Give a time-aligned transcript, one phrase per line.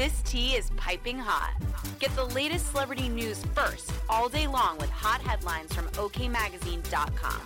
[0.00, 1.52] This tea is piping hot.
[1.98, 7.42] Get the latest celebrity news first all day long with hot headlines from OKMagazine.com.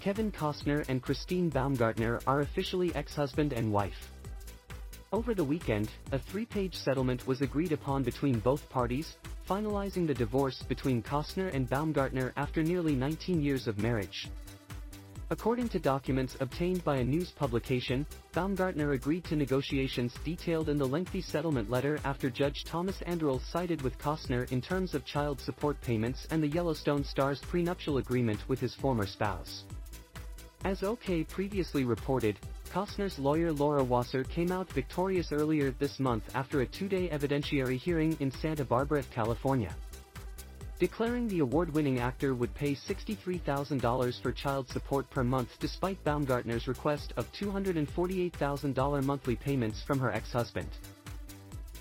[0.00, 4.12] Kevin Costner and Christine Baumgartner are officially ex-husband and wife.
[5.12, 9.16] Over the weekend, a three-page settlement was agreed upon between both parties,
[9.48, 14.28] finalizing the divorce between Costner and Baumgartner after nearly 19 years of marriage.
[15.32, 20.88] According to documents obtained by a news publication, Baumgartner agreed to negotiations detailed in the
[20.88, 25.80] lengthy settlement letter after Judge Thomas Anderle sided with Costner in terms of child support
[25.82, 29.62] payments and the Yellowstone star's prenuptial agreement with his former spouse.
[30.64, 32.36] As OK previously reported,
[32.72, 38.16] Costner's lawyer Laura Wasser came out victorious earlier this month after a two-day evidentiary hearing
[38.18, 39.72] in Santa Barbara, California
[40.80, 47.12] declaring the award-winning actor would pay $63,000 for child support per month despite Baumgartner's request
[47.18, 50.68] of $248,000 monthly payments from her ex-husband.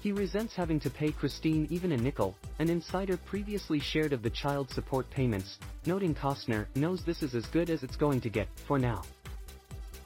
[0.01, 4.29] He resents having to pay Christine even a nickel, an insider previously shared of the
[4.29, 8.49] child support payments, noting Costner knows this is as good as it's going to get,
[8.67, 9.01] for now.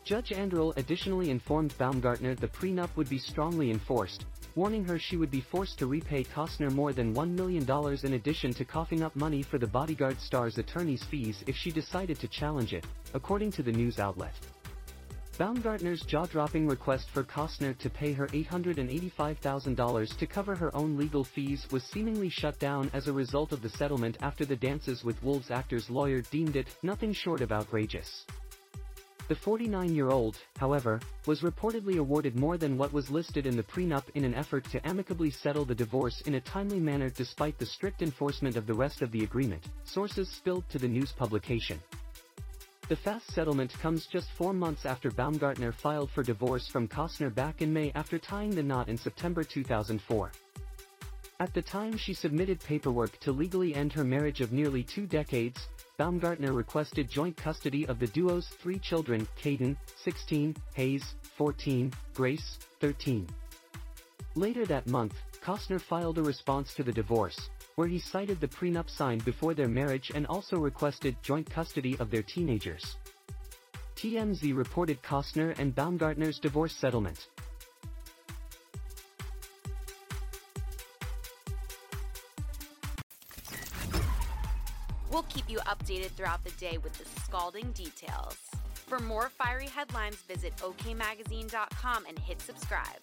[0.03, 5.31] Judge Anderle additionally informed Baumgartner the prenup would be strongly enforced, warning her she would
[5.31, 7.63] be forced to repay Costner more than $1 million
[8.03, 12.19] in addition to coughing up money for the bodyguard star's attorney's fees if she decided
[12.19, 14.33] to challenge it, according to the news outlet.
[15.39, 21.65] Baumgartner's jaw-dropping request for Costner to pay her $885,000 to cover her own legal fees
[21.71, 25.49] was seemingly shut down as a result of the settlement after the Dances with Wolves
[25.49, 28.25] actor's lawyer deemed it nothing short of outrageous.
[29.29, 34.25] The 49-year-old, however, was reportedly awarded more than what was listed in the prenup in
[34.25, 38.57] an effort to amicably settle the divorce in a timely manner despite the strict enforcement
[38.57, 41.79] of the rest of the agreement, sources spilled to the news publication.
[42.89, 47.61] The fast settlement comes just four months after Baumgartner filed for divorce from Costner back
[47.61, 50.33] in May after tying the knot in September 2004.
[51.39, 55.67] At the time she submitted paperwork to legally end her marriage of nearly two decades,
[55.97, 63.27] Baumgartner requested joint custody of the duo's three children, Cayden, 16, Hayes, 14, Grace, 13.
[64.35, 68.89] Later that month, Costner filed a response to the divorce, where he cited the prenup
[68.89, 72.95] signed before their marriage and also requested joint custody of their teenagers.
[73.95, 77.27] TMZ reported Costner and Baumgartner's divorce settlement.
[85.13, 88.35] We'll keep you updated throughout the day with the scalding details.
[88.87, 92.97] For more fiery headlines, visit okmagazine.com and hit subscribe.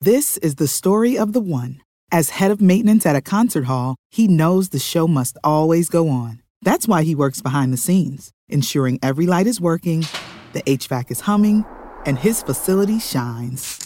[0.00, 1.82] This is the story of the one.
[2.12, 6.08] As head of maintenance at a concert hall, he knows the show must always go
[6.08, 6.42] on.
[6.62, 10.06] That's why he works behind the scenes, ensuring every light is working,
[10.52, 11.64] the HVAC is humming,
[12.04, 13.85] and his facility shines.